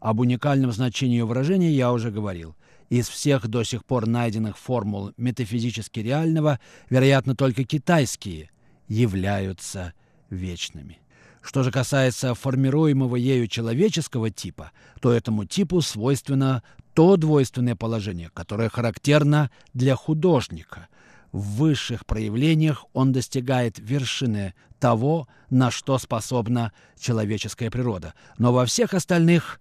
[0.00, 2.56] Об уникальном значении ее выражения я уже говорил.
[2.90, 6.58] Из всех до сих пор найденных формул метафизически реального,
[6.90, 8.50] вероятно, только китайские
[8.88, 9.92] являются
[10.28, 10.98] вечными.
[11.40, 16.64] Что же касается формируемого ею человеческого типа, то этому типу свойственно
[16.94, 20.88] то двойственное положение, которое характерно для художника.
[21.34, 28.94] В высших проявлениях он достигает вершины того, на что способна человеческая природа, но во всех
[28.94, 29.60] остальных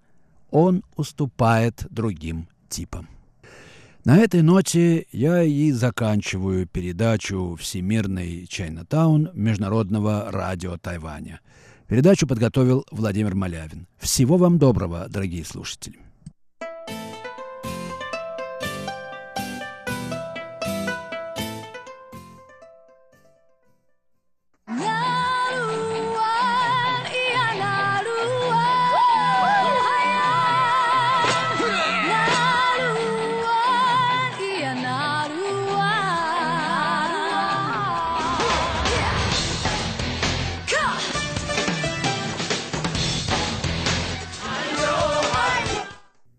[0.51, 3.09] он уступает другим типам.
[4.05, 11.39] На этой ноте я и заканчиваю передачу «Всемирный Чайнатаун» Международного радио Тайваня.
[11.88, 13.88] Передачу подготовил Владимир Малявин.
[13.97, 16.03] Всего вам доброго, дорогие слушатели.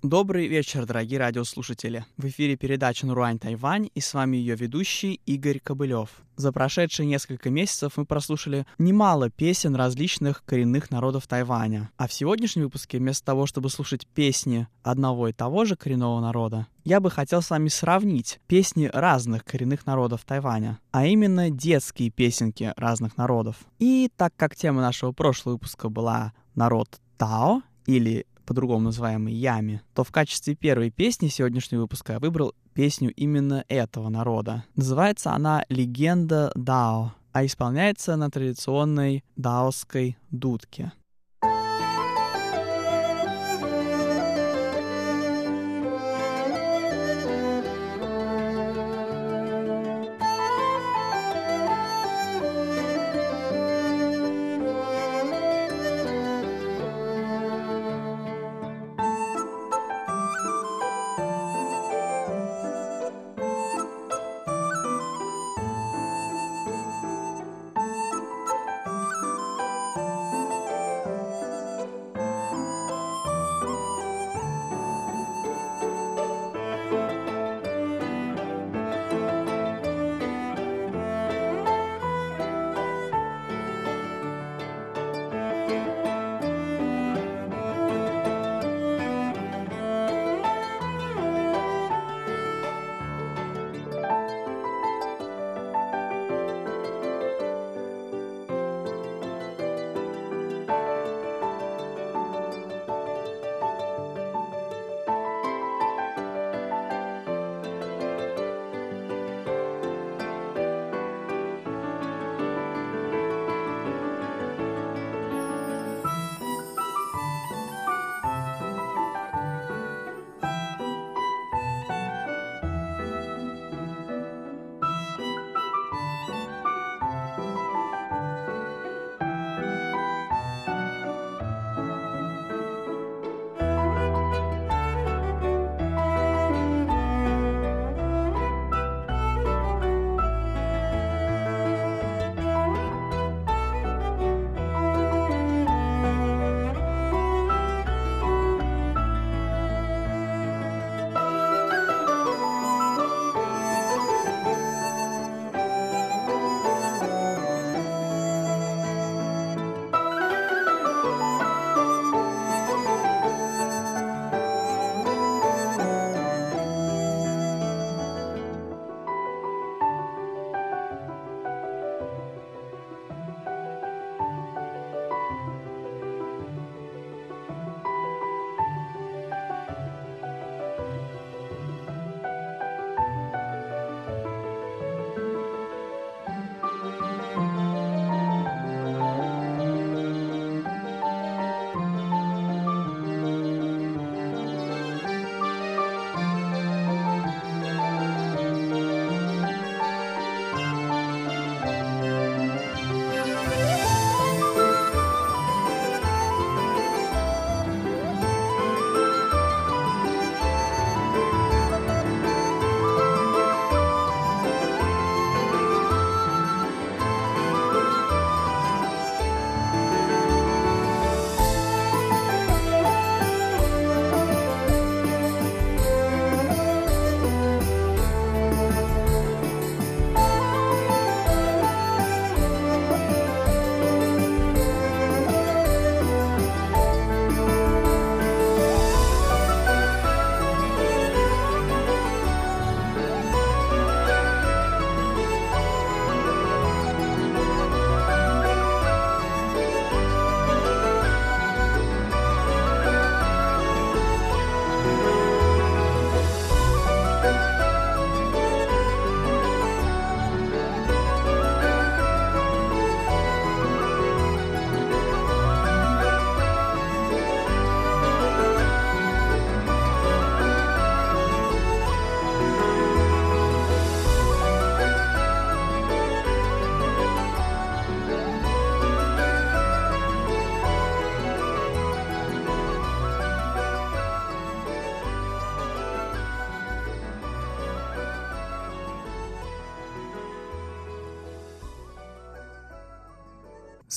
[0.05, 2.05] Добрый вечер, дорогие радиослушатели.
[2.19, 6.11] В эфире передача «Наруань Тайвань» и с вами ее ведущий Игорь Кобылев.
[6.37, 11.89] За прошедшие несколько месяцев мы прослушали немало песен различных коренных народов Тайваня.
[11.97, 16.67] А в сегодняшнем выпуске, вместо того, чтобы слушать песни одного и того же коренного народа,
[16.85, 22.75] я бы хотел с вами сравнить песни разных коренных народов Тайваня, а именно детские песенки
[22.77, 23.57] разных народов.
[23.79, 30.05] И так как тема нашего прошлого выпуска была «Народ Тао» или по-другому называемой Яме, то
[30.05, 34.65] в качестве первой песни сегодняшнего выпуска я выбрал песню именно этого народа.
[34.77, 40.93] Называется она «Легенда Дао», а исполняется на традиционной даосской дудке.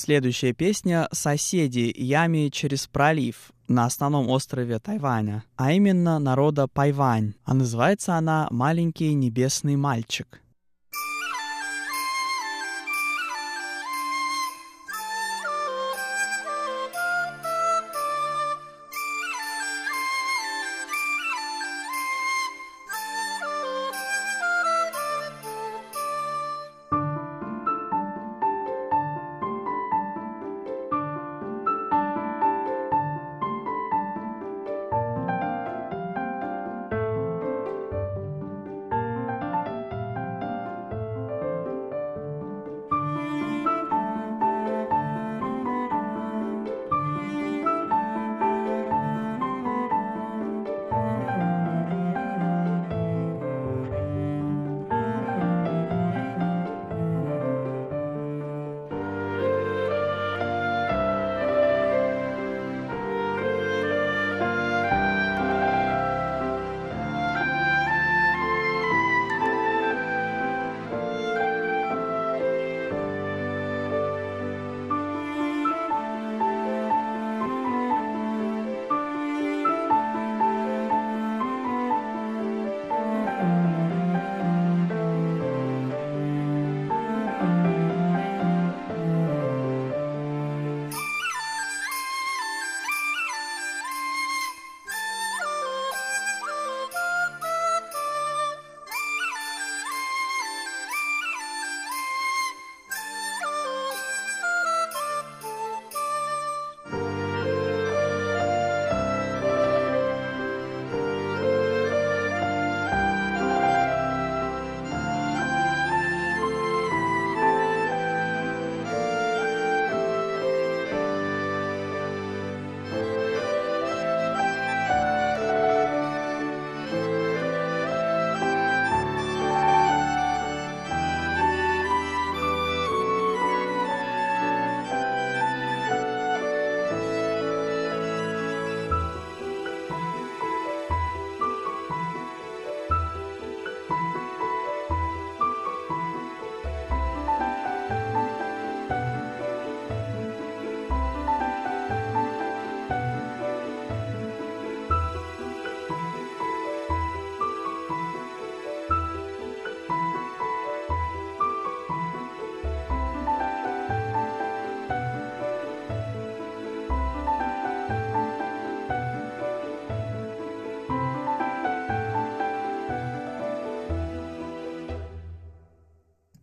[0.08, 7.54] Следующая песня «Соседи Ями через пролив» на основном острове Тайваня, а именно народа Пайвань, а
[7.54, 10.42] называется она «Маленький небесный мальчик».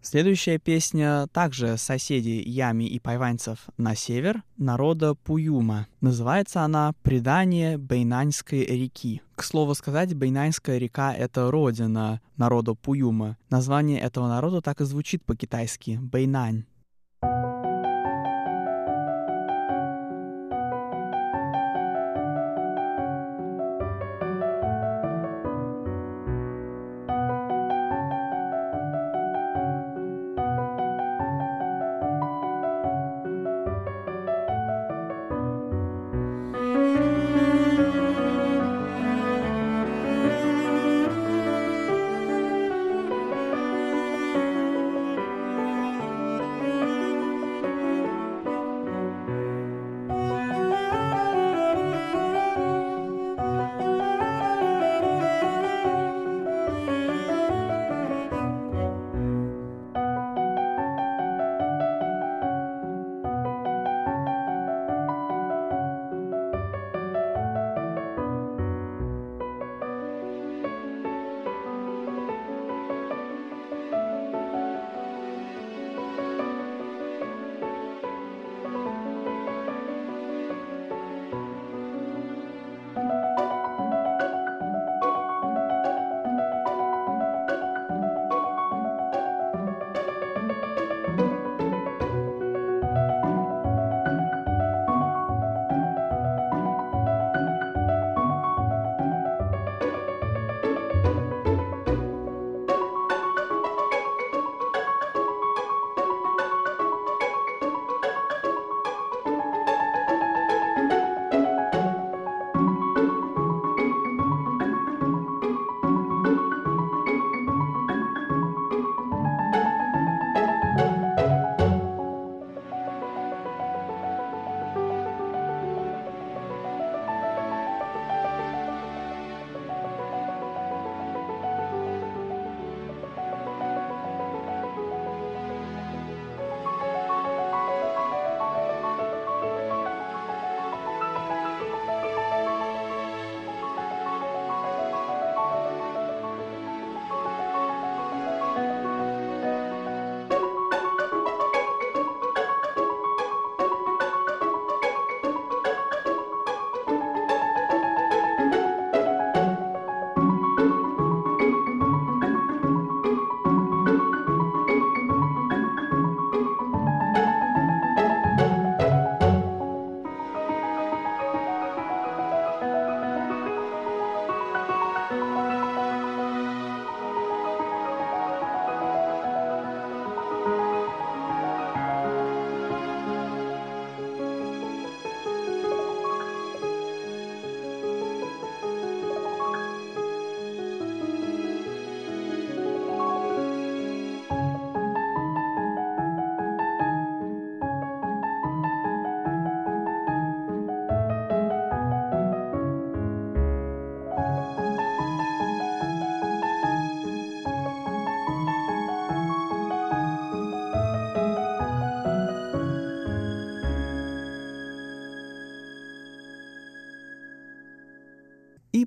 [0.05, 5.89] Следующая песня также соседей Ями и Пайванцев на север, народа Пуюма.
[6.03, 9.23] Называется она «Предание Бейнаньской реки».
[9.35, 13.39] К слову сказать, Бейнаньская река— это родина народа Пуюма.
[13.49, 16.67] Название этого народа так и звучит по-китайски— Бейнань.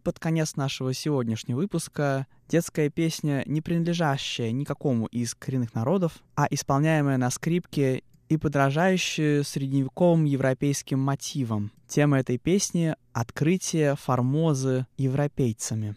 [0.04, 7.18] Под конец нашего сегодняшнего выпуска детская песня, не принадлежащая никакому из коренных народов, а исполняемая
[7.18, 11.72] на скрипке и подражающая средневековым европейским мотивам.
[11.88, 15.96] Тема этой песни— открытие Формозы европейцами.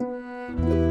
[0.00, 0.88] thank you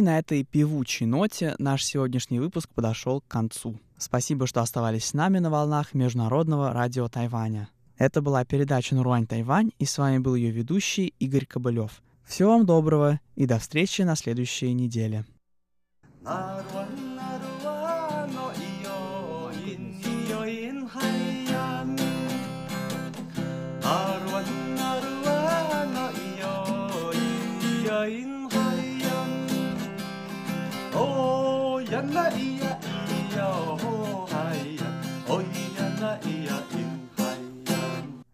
[0.00, 3.78] На этой певучей ноте наш сегодняшний выпуск подошел к концу.
[3.98, 7.68] Спасибо, что оставались с нами на волнах Международного радио Тайваня.
[7.98, 12.00] Это была передача «Наруань Тайвань», и с вами был ее ведущий Игорь Кобылев.
[12.24, 15.26] Всего вам доброго и до встречи на следующей неделе.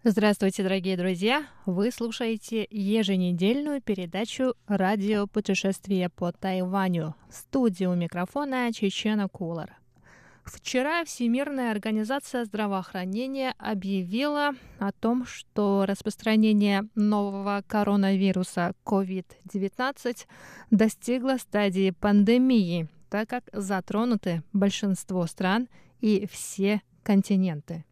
[0.09, 1.49] Здравствуйте, дорогие друзья!
[1.65, 7.17] Вы слушаете еженедельную передачу «Радио путешествия по Тайваню».
[7.29, 9.77] В студии у микрофона Чечена Кулар.
[10.45, 20.19] Вчера Всемирная организация здравоохранения объявила о том, что распространение нового коронавируса COVID-19
[20.71, 25.69] достигло стадии пандемии, так как затронуты большинство стран
[26.01, 27.85] и все континенты.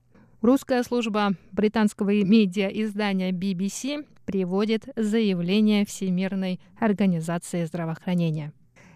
[0.45, 8.53] Русская служба британского медиа-издания BBC приводит заявление Всемирной организации здравоохранения.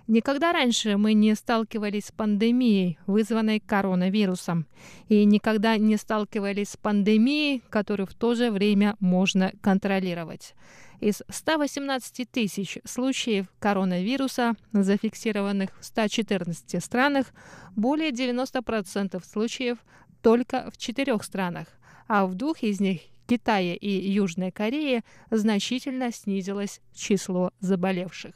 [0.08, 4.66] Никогда раньше мы не сталкивались с пандемией, вызванной коронавирусом,
[5.08, 10.54] и никогда не сталкивались с пандемией, которую в то же время можно контролировать.
[11.00, 17.28] Из 118 тысяч случаев коронавируса, зафиксированных в 114 странах,
[17.74, 19.78] более 90% случаев
[20.22, 21.68] только в четырех странах,
[22.06, 28.34] а в двух из них Китае и Южной Корее значительно снизилось число заболевших.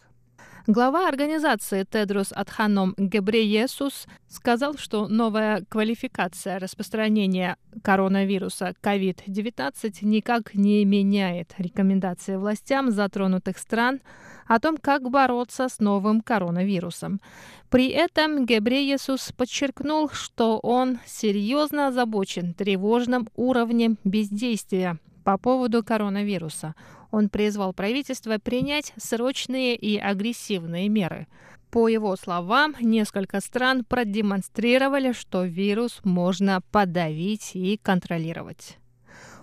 [0.69, 11.53] Глава организации Тедрос Адханом Гебреесус сказал, что новая квалификация распространения коронавируса COVID-19 никак не меняет
[11.59, 14.03] рекомендации властям затронутых стран
[14.47, 17.21] о том, как бороться с новым коронавирусом.
[17.69, 26.77] При этом Гебреесус подчеркнул, что он серьезно озабочен тревожным уровнем бездействия по поводу коронавируса.
[27.13, 31.29] Он призвал правительство принять срочные и агрессивные меры.
[31.71, 38.79] По его словам, несколько стран продемонстрировали, что вирус можно подавить и контролировать.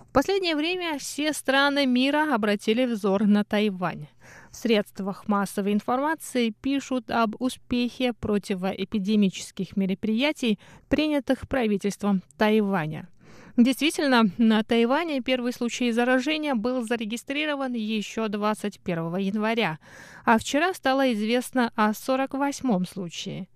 [0.08, 4.08] В последнее время все страны мира обратили взор на Тайвань.
[4.50, 10.58] В средствах массовой информации пишут об успехе противоэпидемических мероприятий,
[10.88, 13.08] принятых правительством Тайваня–
[13.56, 19.78] Действительно, на Тайване первый случай заражения был зарегистрирован еще 21 января,
[20.24, 23.48] а вчера стало известно о 48-м случае.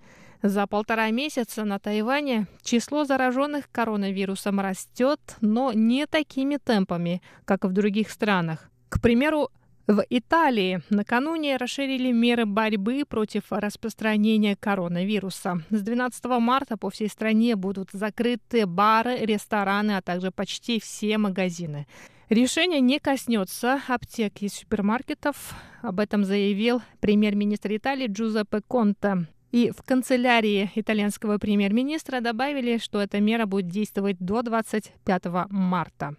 [0.42, 7.72] За полтора месяца на Тайване число зараженных коронавирусом растет, но не такими темпами, как в
[7.72, 8.70] других странах.
[8.90, 9.48] К примеру,
[9.86, 15.62] в Италии накануне расширили меры борьбы против распространения коронавируса.
[15.68, 21.86] С 12 марта по всей стране будут закрыты бары, рестораны, а также почти все магазины.
[22.30, 25.54] Решение не коснется аптек и супермаркетов.
[25.82, 29.26] Об этом заявил премьер-министр Италии Джузеппе Конте.
[29.52, 36.16] И в канцелярии итальянского премьер-министра добавили, что эта мера будет действовать до 25 марта.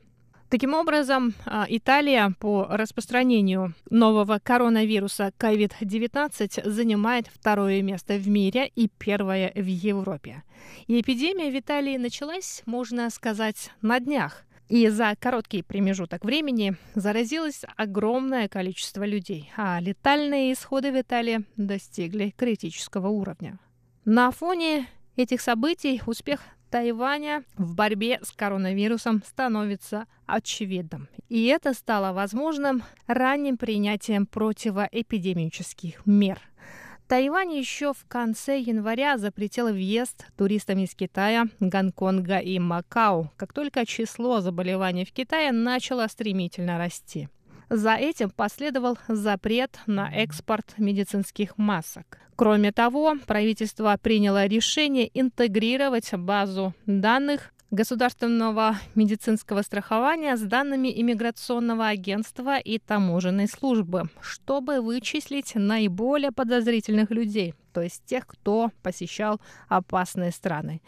[0.55, 8.87] Таким образом, а, Италия по распространению нового коронавируса COVID-19 занимает второе место в мире и
[8.87, 10.43] первое в Европе.
[10.87, 14.45] И эпидемия в Италии началась, можно сказать, на днях.
[14.69, 22.33] И за короткий промежуток времени заразилось огромное количество людей, а летальные исходы в Италии достигли
[22.37, 23.59] критического уровня.
[24.05, 24.87] На фоне
[25.17, 26.39] этих событий успех
[26.75, 31.07] Тайваня в борьбе с коронавирусом становится очевидным.
[31.29, 36.37] И это стало возможным ранним принятием противоэпидемических мер.
[37.07, 43.85] Тайвань еще в конце января запретил въезд туристам из Китая, Гонконга и Макао, как только
[43.85, 47.29] число заболеваний в Китае начало стремительно расти.
[47.69, 52.19] За этим последовал запрет на экспорт медицинских масок.
[52.35, 62.57] Кроме того, правительство приняло решение интегрировать базу данных государственного медицинского страхования с данными иммиграционного агентства
[62.57, 70.81] и таможенной службы, чтобы вычислить наиболее подозрительных людей, то есть тех, кто посещал опасные страны.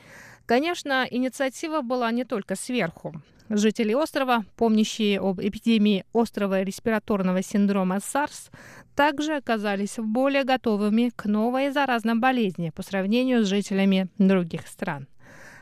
[0.46, 3.22] Конечно, инициатива была не только сверху.
[3.50, 8.52] Жители острова, помнящие об эпидемии острого респираторного синдрома SARS,
[8.94, 15.08] также оказались более готовыми к новой заразной болезни по сравнению с жителями других стран.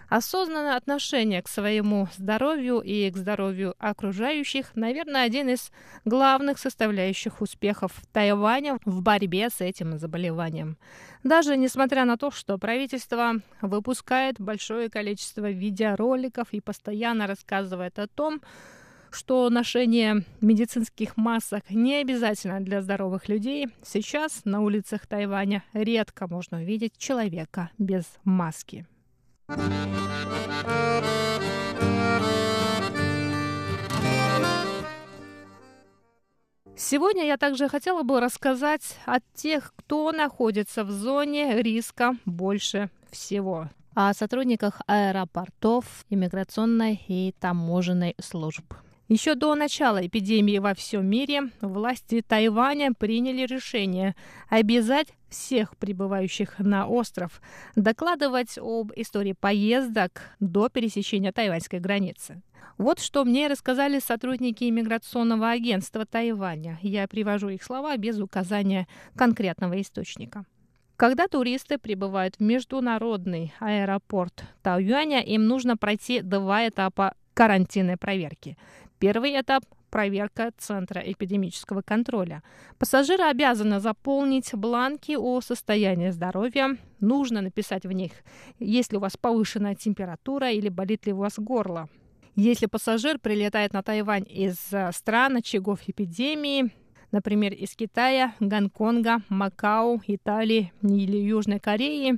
[0.09, 5.71] Осознанное отношение к своему здоровью и к здоровью окружающих, наверное, один из
[6.05, 10.77] главных составляющих успехов Тайваня в борьбе с этим заболеванием.
[11.23, 18.41] Даже несмотря на то, что правительство выпускает большое количество видеороликов и постоянно рассказывает о том,
[19.15, 26.57] что ношение медицинских масок не обязательно для здоровых людей, сейчас на улицах Тайваня редко можно
[26.57, 28.85] увидеть человека без маски.
[36.77, 43.69] Сегодня я также хотела бы рассказать о тех, кто находится в зоне риска больше всего.
[43.93, 48.65] О сотрудниках аэропортов, иммиграционной и таможенной служб.
[49.07, 54.15] Еще до начала эпидемии во всем мире власти Тайваня приняли решение
[54.49, 57.39] обязать всех прибывающих на остров
[57.75, 62.41] докладывать об истории поездок до пересечения тайваньской границы.
[62.79, 66.79] Вот что мне рассказали сотрудники иммиграционного агентства Тайваня.
[66.81, 70.45] Я привожу их слова без указания конкретного источника.
[70.97, 78.57] Когда туристы прибывают в международный аэропорт Тайюаня, им нужно пройти два этапа карантинной проверки.
[79.05, 82.41] Первый этап проверка Центра эпидемического контроля.
[82.79, 86.75] Пассажиры обязаны заполнить бланки о состоянии здоровья.
[86.99, 88.13] Нужно написать в них,
[88.57, 91.87] есть ли у вас повышенная температура или болит ли у вас горло.
[92.35, 96.73] Если пассажир прилетает на Тайвань из э, стран очагов эпидемии,
[97.11, 102.17] например, из Китая, Гонконга, Макао, Италии или Южной Кореи,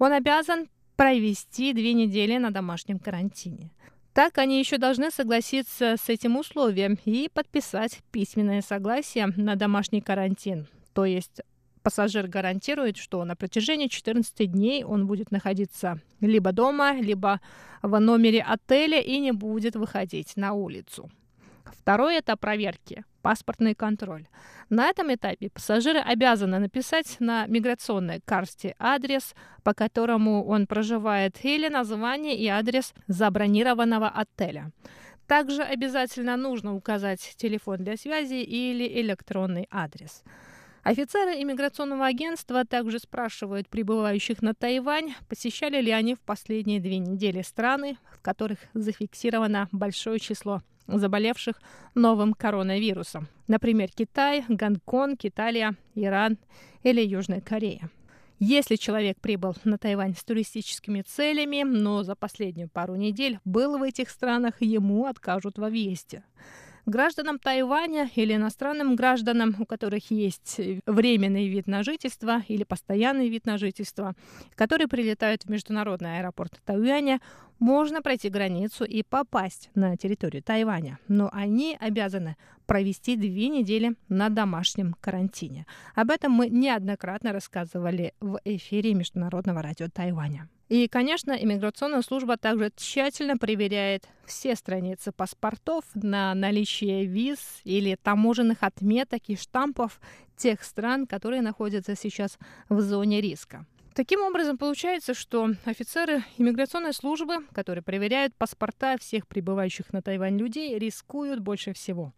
[0.00, 0.66] он обязан
[0.96, 3.70] провести две недели на домашнем карантине.
[4.14, 10.68] Так они еще должны согласиться с этим условием и подписать письменное согласие на домашний карантин,
[10.92, 11.40] то есть
[11.82, 17.42] Пассажир гарантирует, что на протяжении 14 дней он будет находиться либо дома, либо
[17.82, 21.10] в номере отеля и не будет выходить на улицу.
[21.66, 24.26] Второй этап проверки– паспортный контроль.
[24.68, 31.68] На этом этапе пассажиры обязаны написать на миграционной карте адрес, по которому он проживает, или
[31.68, 34.72] название и адрес забронированного отеля.
[35.26, 40.22] Также обязательно нужно указать телефон для связи или электронный адрес.
[40.82, 47.40] Офицеры иммиграционного агентства также спрашивают прибывающих на Тайвань, посещали ли они в последние две недели
[47.40, 51.60] страны, в которых зафиксировано большое число заболевших
[51.94, 53.28] новым коронавирусом.
[53.46, 56.38] Например, Китай, Гонконг, Италия, Иран
[56.82, 57.90] или Южная Корея.
[58.40, 63.82] Если человек прибыл на Тайвань с туристическими целями, но за последнюю пару недель был в
[63.82, 66.24] этих странах, ему откажут во въезде.
[66.86, 73.46] Гражданам Тайваня или иностранным гражданам, у которых есть временный вид на жительство или постоянный вид
[73.46, 74.14] на жительство,
[74.54, 77.20] которые прилетают в международный аэропорт Тайваня,
[77.58, 84.28] можно пройти границу и попасть на территорию Тайваня, но они обязаны провести две недели на
[84.28, 85.66] домашнем карантине.
[85.94, 90.48] Об этом мы неоднократно рассказывали в эфире Международного радио Тайваня.
[90.74, 98.64] И, конечно, иммиграционная служба также тщательно проверяет все страницы паспортов на наличие виз или таможенных
[98.64, 100.00] отметок и штампов
[100.36, 103.66] тех стран, которые находятся сейчас в зоне риска.
[103.94, 110.76] Таким образом, получается, что офицеры иммиграционной службы, которые проверяют паспорта всех прибывающих на Тайвань людей,
[110.76, 112.12] рискуют больше всего.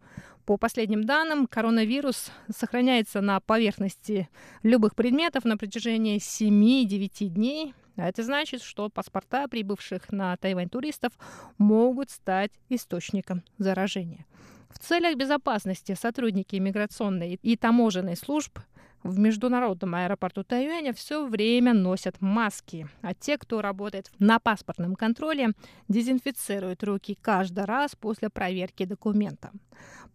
[0.47, 4.29] По последним данным, коронавирус сохраняется на поверхности
[4.63, 7.75] любых предметов на протяжении 7-9 дней.
[7.97, 11.13] А это значит, что паспорта прибывших на Тайвань туристов
[11.57, 14.25] могут стать источником заражения.
[14.69, 18.59] В целях безопасности сотрудники иммиграционной и таможенной служб–
[19.03, 25.51] в международном аэропорту Тайюаня все время носят маски, а те, кто работает на паспортном контроле,
[25.87, 29.51] дезинфицируют руки каждый раз после проверки документа.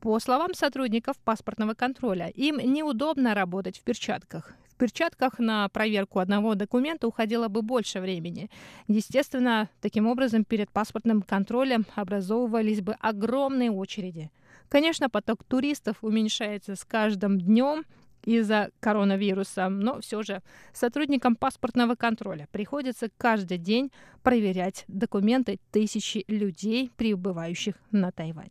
[0.00, 4.52] По словам сотрудников паспортного контроля, им неудобно работать в перчатках.
[4.82, 8.50] Перчатках на проверку одного документа уходило бы больше времени.
[8.88, 14.32] Естественно, таким образом перед паспортным контролем образовывались бы огромные очереди.
[14.68, 17.84] Конечно, поток туристов уменьшается с каждым днем,
[18.24, 23.92] из-за коронавируса, но все же сотрудникам паспортного контроля приходится каждый день
[24.24, 28.50] проверять документы тысячи людей, прибывающих на Тайвань.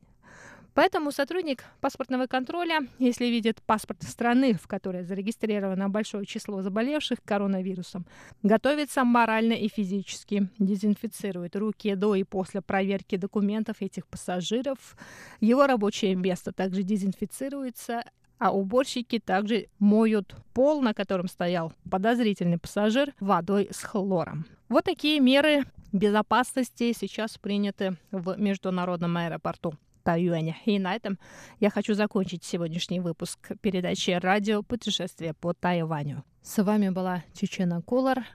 [0.74, 8.06] Поэтому сотрудник паспортного контроля, если видит паспорт страны, в которой зарегистрировано большое число заболевших коронавирусом,
[8.42, 14.96] готовится морально и физически, дезинфицирует руки до и после проверки документов этих пассажиров.
[15.42, 18.04] Его рабочее место также дезинфицируется,
[18.38, 24.46] а уборщики также моют пол, на котором стоял подозрительный пассажир, водой с хлором.
[24.70, 29.74] Вот такие меры безопасности сейчас приняты в международном аэропорту.
[30.04, 30.58] Тайюэня.
[30.66, 31.18] И на этом
[31.60, 36.24] я хочу закончить сегодняшний выпуск передачи «Радио путешествие по Тайваню».
[36.42, 38.26] С вами была Чечена Кулар.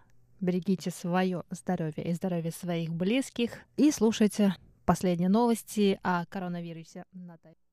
[0.41, 3.53] Берегите свое здоровье и здоровье своих близких.
[3.77, 4.55] И слушайте
[4.85, 7.66] последние новости о коронавирусе на Тайване.